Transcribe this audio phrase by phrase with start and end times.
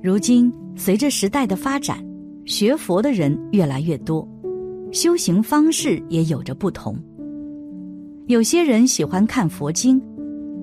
[0.00, 1.98] 如今随着时代的发展，
[2.44, 4.26] 学佛的人越来越多，
[4.92, 6.96] 修行方式也有着不同。
[8.26, 10.00] 有些人喜欢看佛经，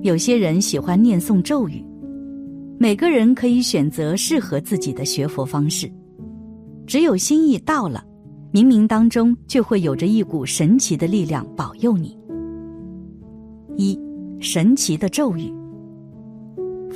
[0.04, 1.84] 有些人喜欢念诵咒语，
[2.80, 5.92] 每个人可以选择适合自己的学佛方式。
[6.88, 8.06] 只有心意到了，
[8.54, 12.18] 冥冥当中就会有着一股神奇的力量保佑你。
[13.76, 14.00] 一
[14.40, 15.52] 神奇的咒语，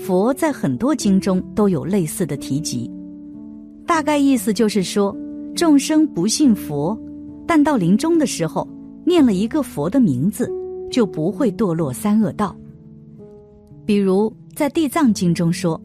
[0.05, 2.89] 佛在很多经中都有类似的提及，
[3.85, 5.15] 大概意思就是说，
[5.53, 6.97] 众生不信佛，
[7.45, 8.67] 但到临终的时候
[9.05, 10.49] 念了一个佛的名字，
[10.89, 12.55] 就不会堕落三恶道。
[13.85, 15.79] 比如在地藏经中说：“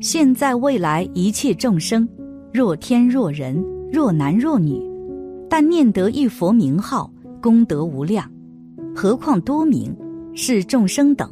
[0.00, 2.08] 现在未来一切众生。”
[2.52, 3.62] 若天若人，
[3.92, 4.82] 若男若女，
[5.48, 7.08] 但念得一佛名号，
[7.40, 8.28] 功德无量。
[8.94, 9.94] 何况多名，
[10.34, 11.30] 是众生等，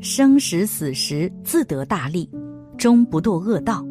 [0.00, 2.28] 生时死时自得大利，
[2.78, 3.84] 终不堕恶道。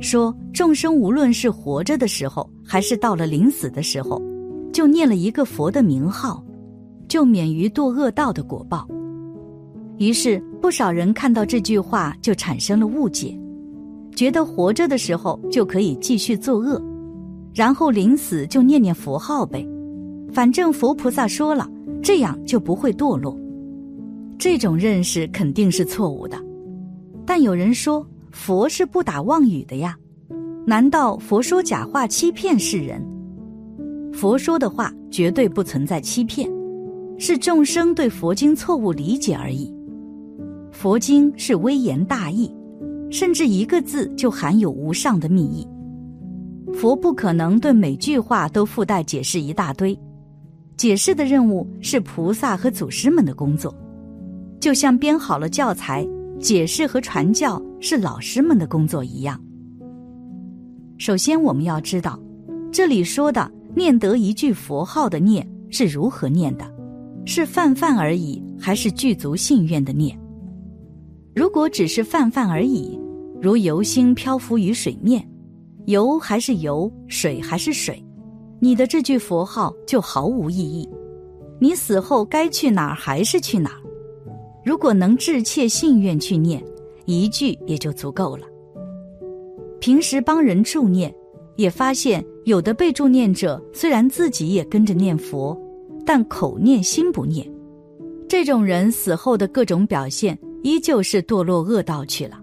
[0.00, 4.22] 说众生无论是活着的时候，还是到了临死的时候，
[4.72, 6.44] 就念了一个佛的名号，
[7.08, 8.86] 就免于堕恶道的果报。
[9.96, 13.36] 于是不少人看到这句话，就产生了误解。
[14.14, 16.80] 觉得活着的时候就可以继续作恶，
[17.52, 19.66] 然后临死就念念佛号呗，
[20.32, 21.68] 反正佛菩萨说了，
[22.00, 23.36] 这样就不会堕落。
[24.38, 26.38] 这种认识肯定是错误的。
[27.26, 29.96] 但有人说佛是不打妄语的呀，
[30.66, 33.04] 难道佛说假话欺骗世人？
[34.12, 36.48] 佛说的话绝对不存在欺骗，
[37.18, 39.74] 是众生对佛经错误理解而已。
[40.70, 42.54] 佛经是微言大义。
[43.10, 45.66] 甚至一个字就含有无上的密意，
[46.74, 49.98] 佛不可能对每句话都附带解释一大堆，
[50.76, 53.74] 解释的任务是菩萨和祖师们的工作，
[54.60, 56.06] 就像编好了教材，
[56.40, 59.40] 解释和传教是老师们的工作一样。
[60.98, 62.18] 首先，我们要知道，
[62.72, 66.68] 这里说的念得一句佛号的念是如何念的，
[67.24, 70.18] 是泛泛而已，还是具足信愿的念？
[71.36, 72.98] 如果只是泛泛而已，
[73.40, 75.24] 如油星漂浮于水面，
[75.86, 78.04] 油还是油，水还是水，
[78.58, 80.88] 你的这句佛号就毫无意义。
[81.60, 83.87] 你死后该去哪儿还是去哪儿。
[84.68, 86.62] 如果能志切信愿去念，
[87.06, 88.44] 一句也就足够了。
[89.80, 91.10] 平时帮人助念，
[91.56, 95.58] 也发现有的被助念者虽然自己也跟着念佛，
[96.04, 97.50] 但口念心不念，
[98.28, 100.38] 这种人死后的各种表现。
[100.62, 102.38] 依旧是堕落恶道去了，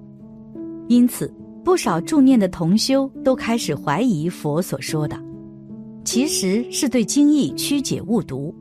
[0.87, 1.31] 因此
[1.63, 5.15] 不少助念的同修都开始怀疑佛所说的，
[6.03, 8.55] 其实是对经义曲解误读。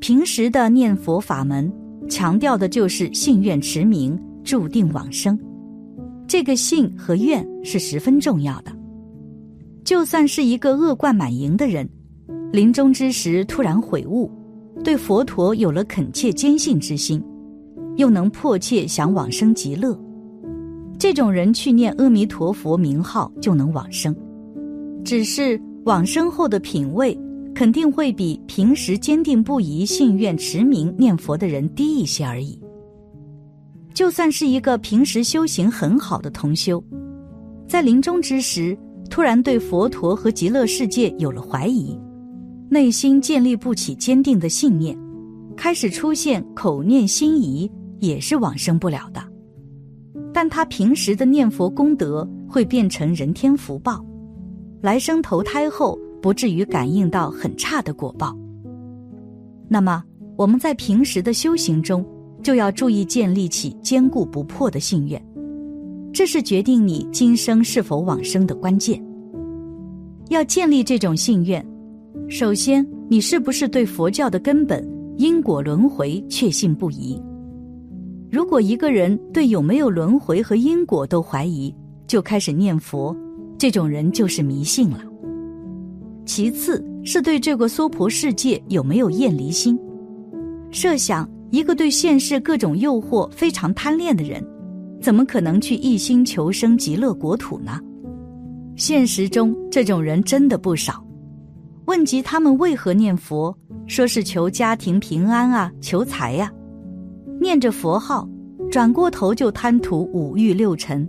[0.00, 1.70] 平时的念佛法门
[2.10, 5.38] 强调的就是信愿持名，注定往生。
[6.26, 8.72] 这个信和愿是十分重要的。
[9.84, 11.88] 就算是一个恶贯满盈的人，
[12.52, 14.30] 临终之时突然悔悟，
[14.84, 17.22] 对佛陀有了恳切坚信之心。
[17.96, 19.98] 又能迫切想往生极乐，
[20.98, 24.14] 这种人去念阿弥陀佛名号就能往生，
[25.04, 27.18] 只是往生后的品位
[27.54, 32.58] 肯定会比平时坚定不移信愿持名念佛的人低一些而已。
[33.94, 36.82] 就算是一个平时修行很好的同修，
[37.68, 38.76] 在临终之时
[39.10, 41.98] 突然对佛陀和极乐世界有了怀疑，
[42.68, 44.96] 内心建立不起坚定的信念，
[45.56, 47.70] 开始出现口念心疑。
[48.00, 49.22] 也是往生不了的，
[50.32, 54.02] 但他平时的念佛功德会变成人天福报，
[54.80, 58.36] 来生投胎后不至于感应到很差的果报。
[59.68, 60.02] 那么
[60.36, 62.04] 我们在平时的修行中
[62.42, 65.22] 就要注意建立起坚固不破的信愿，
[66.12, 69.02] 这是决定你今生是否往生的关键。
[70.28, 71.64] 要建立这种信愿，
[72.28, 77.20] 首先你是不是对佛教的根本因果轮回确信不疑？
[78.30, 81.74] 如果一个人对有没有轮回和因果都怀疑，
[82.06, 83.14] 就开始念佛，
[83.58, 85.09] 这种人就是迷信了。
[86.32, 89.76] 其次是对这个娑婆世界有没有厌离心。
[90.70, 94.40] 设想一个对现世各种诱惑非常贪恋的人，
[95.02, 97.80] 怎么可能去一心求生极乐国土呢？
[98.76, 101.04] 现实中这种人真的不少。
[101.86, 103.52] 问及他们为何念佛，
[103.88, 106.48] 说是求家庭平安啊，求财呀。
[107.40, 108.28] 念着佛号，
[108.70, 111.04] 转过头就贪图五欲六尘，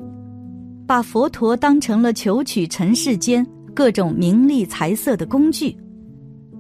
[0.88, 5.76] 把佛陀当成了求取尘世间各种名利财色的工具。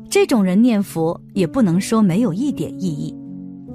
[0.09, 3.15] 这种人念佛也不能说没有一点意义，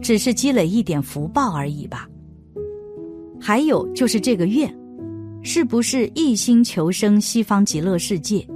[0.02, 2.08] 只是积累一点福报而已吧。
[3.40, 4.74] 还有就是这个愿，
[5.42, 8.46] 是不是一心求生西方极乐世界？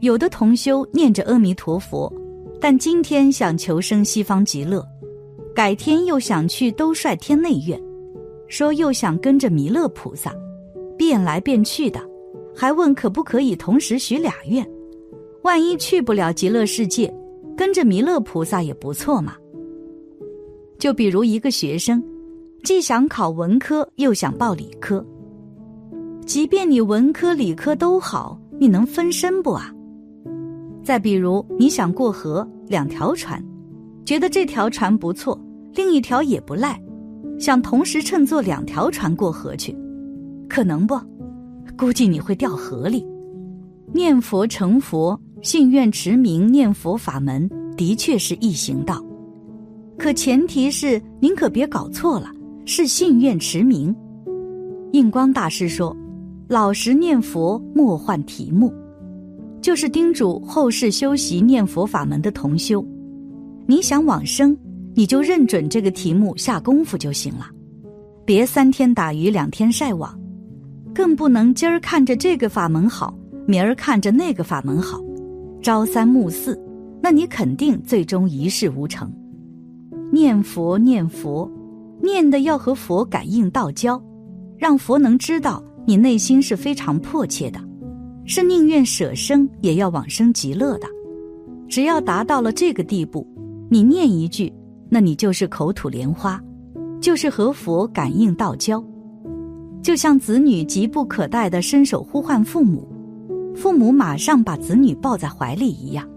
[0.00, 2.12] 有的同修念着阿弥陀佛，
[2.60, 4.86] 但今天想求生西方极乐，
[5.54, 7.80] 改天又想去兜率天内院，
[8.48, 10.34] 说又想跟着弥勒菩萨，
[10.96, 12.00] 变来变去的，
[12.54, 14.66] 还问可不可以同时许俩愿？
[15.42, 17.12] 万一去不了极乐世界，
[17.56, 19.34] 跟着弥勒菩萨也不错嘛。
[20.78, 22.02] 就比如一个学生，
[22.62, 25.04] 既想考文科，又想报理科。
[26.26, 29.74] 即便你文科、理科都好，你能分身不啊？
[30.84, 33.42] 再比如你想过河，两条船，
[34.04, 35.38] 觉得这条船不错，
[35.74, 36.80] 另一条也不赖，
[37.38, 39.76] 想同时乘坐两条船过河去，
[40.48, 41.00] 可能不？
[41.80, 43.02] 估计你会掉河里。
[43.94, 49.02] 念佛成佛，信愿持名念佛法门，的确是易行道。
[49.96, 52.30] 可前提是您可别搞错了，
[52.66, 53.96] 是信愿持名。
[54.92, 55.96] 印光大师说
[56.48, 58.70] ：“老实念佛，莫换题目。”
[59.62, 62.84] 就是叮嘱后世修习念佛法门的同修，
[63.64, 64.54] 你想往生，
[64.94, 67.46] 你就认准这个题目下功夫就行了，
[68.26, 70.19] 别三天打鱼两天晒网，
[70.94, 73.14] 更不能今儿看着这个法门好，
[73.46, 75.00] 明儿看着那个法门好，
[75.62, 76.58] 朝三暮四，
[77.02, 79.10] 那你肯定最终一事无成。
[80.12, 81.50] 念佛念佛，
[82.02, 84.02] 念的要和佛感应道交，
[84.58, 87.60] 让佛能知道你内心是非常迫切的，
[88.24, 90.86] 是宁愿舍生也要往生极乐的。
[91.68, 93.26] 只要达到了这个地步，
[93.68, 94.52] 你念一句，
[94.88, 96.42] 那你就是口吐莲花，
[97.00, 98.82] 就是和佛感应道交，
[99.82, 102.86] 就像子女急不可待的伸手呼唤父母，
[103.54, 106.08] 父母马上把子女抱在怀里一样。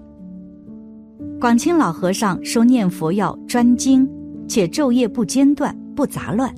[1.39, 4.07] 广清老和尚说：“念佛要专精，
[4.48, 6.54] 且昼夜不间断、不杂乱，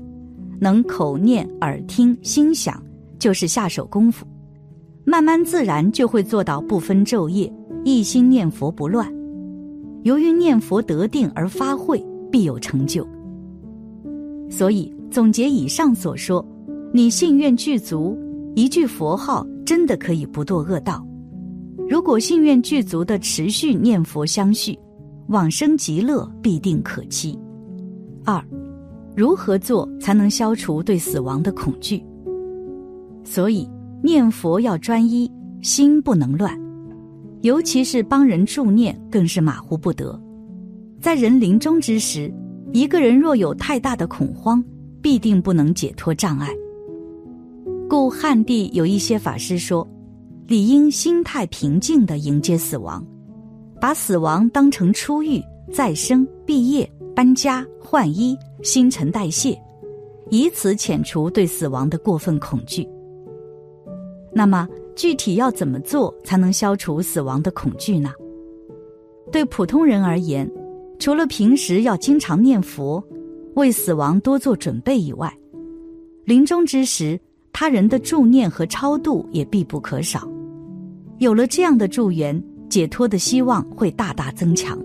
[0.60, 2.82] 能口念、耳听、心想，
[3.18, 4.26] 就是下手功夫，
[5.04, 7.52] 慢慢自然就会做到不分昼夜，
[7.84, 9.12] 一心念佛不乱。
[10.04, 13.08] 由于念佛得定而发慧，必有成就。
[14.50, 16.46] 所以总结以上所说，
[16.96, 18.18] 你信愿具足，
[18.56, 21.06] 一句佛号真的可以不堕恶道。”
[21.90, 24.80] 如果信愿具足的持续念佛相续，
[25.28, 27.38] 往生极乐必定可期。
[28.24, 28.42] 二，
[29.14, 32.02] 如何做才能消除对死亡的恐惧？
[33.26, 33.70] 所以
[34.02, 35.30] 念佛要专一，
[35.62, 36.58] 心不能乱，
[37.42, 40.18] 尤其是帮人助念，更是马虎不得。
[41.02, 42.34] 在人临终之时，
[42.72, 44.64] 一个人若有太大的恐慌，
[45.02, 46.48] 必定不能解脱障碍。
[47.90, 49.88] 故汉地有一些法师说。
[50.48, 53.04] 理应心态平静的迎接死亡，
[53.82, 55.42] 把死亡当成出狱、
[55.74, 59.60] 再生、毕业、搬家、换衣、新陈代谢，
[60.30, 62.88] 以此遣除对死亡的过分恐惧。
[64.32, 68.12] 那么，具体要怎么做才能消除死亡的恐惧呢？
[69.32, 70.48] 对普通人而言，
[71.00, 73.04] 除了平时要经常念佛，
[73.56, 75.36] 为死亡多做准备以外，
[76.24, 77.20] 临终之时，
[77.58, 80.28] 他人的助念和超度也必不可少。
[81.20, 84.78] 有了这样的助缘，解脱的希望会大大增强。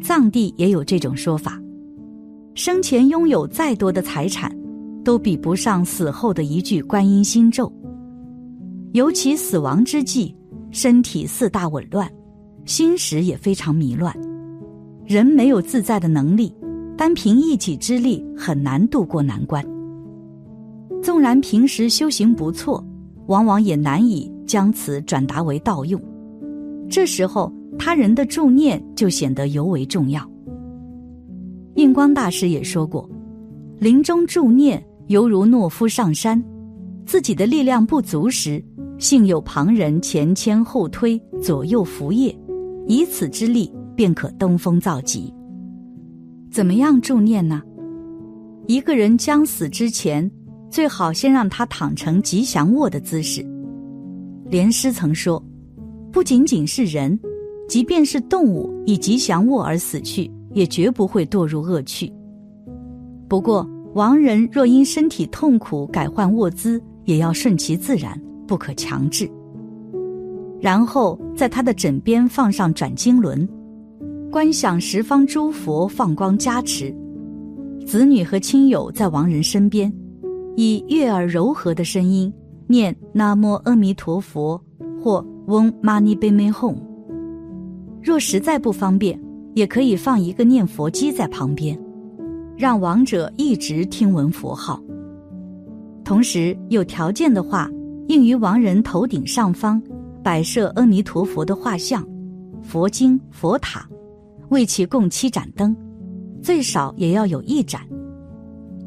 [0.00, 1.60] 藏地也有这种说法：
[2.54, 4.48] 生前拥有再多的财产，
[5.04, 7.70] 都比不上死后的一句观音心咒。
[8.92, 10.32] 尤其死亡之际，
[10.70, 12.08] 身体四大紊乱，
[12.64, 14.16] 心识也非常迷乱，
[15.04, 16.54] 人没有自在的能力，
[16.96, 19.66] 单凭一己之力很难渡过难关。
[21.02, 22.84] 纵然平时修行不错，
[23.26, 24.30] 往往也难以。
[24.48, 26.00] 将此转达为道用，
[26.88, 30.26] 这时候他人的助念就显得尤为重要。
[31.74, 33.06] 印光大师也说过，
[33.78, 36.42] 临终助念犹如懦夫上山，
[37.04, 38.64] 自己的力量不足时，
[38.96, 42.34] 幸有旁人前牵后推、左右扶叶，
[42.86, 45.30] 以此之力便可登峰造极。
[46.50, 47.62] 怎么样助念呢？
[48.66, 50.30] 一个人将死之前，
[50.70, 53.44] 最好先让他躺成吉祥卧的姿势。
[54.50, 55.42] 莲师曾说
[56.12, 57.18] ：“不仅仅是人，
[57.68, 62.12] 即便是动物以吉祥卧而死去，也绝不会堕入恶趣。
[63.28, 69.30] 不过，亡人若因身体痛苦改换卧姿，也要顺其自然，不可强制。
[70.60, 73.48] 然后在他的枕边放上转经轮，
[74.30, 76.94] 观想十方诸佛放光加持，
[77.86, 79.92] 子女和亲友在亡人身边，
[80.60, 82.32] 以悦耳柔和的声音。”
[82.70, 84.62] 念南无阿弥陀佛
[85.02, 86.76] 或嗡嘛呢呗咪吽。
[88.02, 89.18] 若实在不方便，
[89.54, 91.80] 也可以放一个念佛机在旁边，
[92.58, 94.78] 让亡者一直听闻佛号。
[96.04, 97.70] 同时有条件的话，
[98.08, 99.82] 应于亡人头顶上方
[100.22, 102.06] 摆设阿弥陀佛的画像、
[102.62, 103.88] 佛经、佛塔，
[104.50, 105.74] 为其供七盏灯，
[106.42, 107.80] 最少也要有一盏。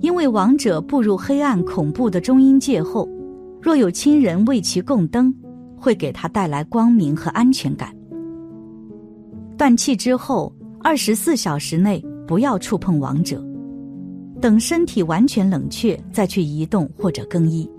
[0.02, 3.08] 因为亡者步入黑暗恐怖的中阴界后，
[3.62, 5.34] 若有亲人为其供灯，
[5.78, 7.96] 会给他带来光明和安全感。
[9.56, 10.52] 断气之后，
[10.84, 13.44] 二十四小时内不要触碰亡者，
[14.42, 17.70] 等身体完全冷却再去移动或者更衣。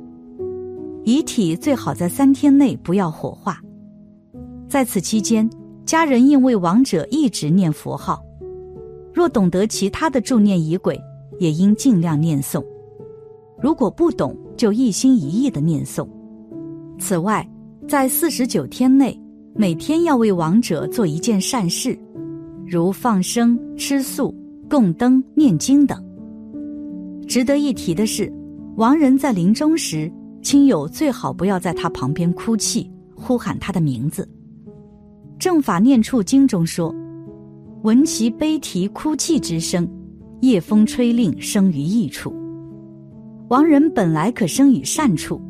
[1.05, 3.61] 遗体最好在三天内不要火化。
[4.69, 5.51] 在此期间，
[5.85, 8.23] 家人应为亡者一直念佛号。
[9.13, 10.97] 若懂得其他的助念仪轨。
[11.39, 12.65] 也应尽量念诵，
[13.61, 16.09] 如果不懂，就一心一意的念诵。
[16.99, 17.49] 此外，
[17.89, 19.19] 在四十九天内，
[19.55, 21.99] 每天要为亡者做一件善事，
[22.67, 24.35] 如放生、吃素、
[24.69, 26.01] 供灯、念经等。
[27.27, 28.33] 值得一提的是，
[28.77, 30.13] 亡人在临终时，
[30.43, 34.29] 亲友最好不要在他旁边哭泣、呼喊他的名字。
[35.39, 36.95] 正法念处经中说
[37.83, 39.89] ：“闻其悲啼哭泣之声。”
[40.43, 42.35] 夜风吹令生于异处，
[43.47, 45.41] 亡人本来可生于善处，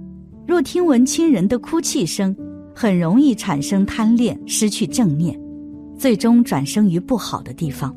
[0.47, 2.37] 若听闻亲人的哭泣声，
[2.75, 5.35] 很容易产生贪恋，失去正念，
[5.97, 7.97] 最终转生于不好的地方。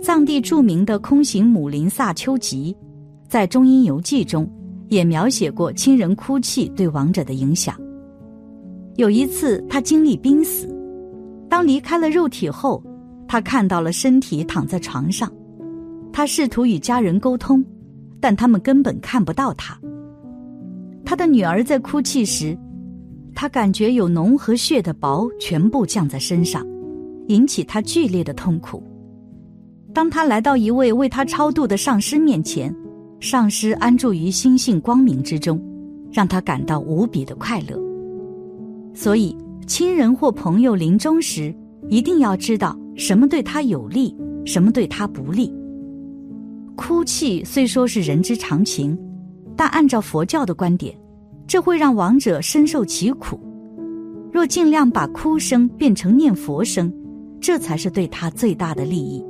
[0.00, 2.72] 藏地著名的空行母林萨丘吉，
[3.28, 4.48] 在《中英游记》中
[4.86, 7.74] 也描写过亲人哭泣对亡者的影响。
[8.94, 10.72] 有一次，他经历濒死，
[11.48, 12.80] 当离开了肉体后，
[13.26, 15.28] 他看到了身体躺在床上。
[16.12, 17.64] 他试图与家人沟通，
[18.20, 19.78] 但他们根本看不到他。
[21.04, 22.58] 他的女儿在哭泣时，
[23.34, 26.66] 他感觉有脓和血的薄全部降在身上，
[27.28, 28.82] 引起他剧烈的痛苦。
[29.94, 32.74] 当他来到一位为他超度的上师面前，
[33.20, 35.60] 上师安住于心性光明之中，
[36.12, 37.80] 让他感到无比的快乐。
[38.92, 39.36] 所以，
[39.66, 41.54] 亲人或朋友临终时，
[41.88, 45.52] 一定要知道什么对他有利，什么对他不利。
[46.78, 48.96] 哭泣虽说是人之常情，
[49.56, 50.96] 但按照佛教的观点，
[51.44, 53.38] 这会让亡者深受其苦。
[54.32, 56.90] 若尽量把哭声变成念佛声，
[57.40, 59.22] 这才是对他最大的利益。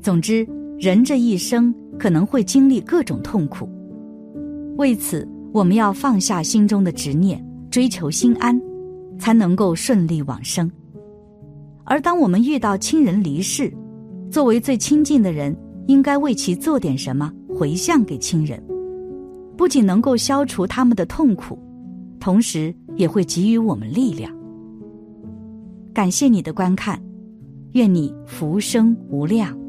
[0.00, 3.68] 总之，人这一生可能会经历各种痛苦，
[4.78, 8.58] 为此我们要放下心中的执念，追求心安，
[9.18, 10.70] 才能够顺利往生。
[11.84, 13.70] 而当我们遇到亲人离世，
[14.30, 15.54] 作为最亲近的人，
[15.86, 18.62] 应该为其做点什么，回向给亲人，
[19.56, 21.58] 不仅能够消除他们的痛苦，
[22.18, 24.32] 同时也会给予我们力量。
[25.92, 27.02] 感谢你的观看，
[27.72, 29.59] 愿你福生无量。